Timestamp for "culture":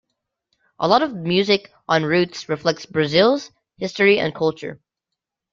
4.33-4.81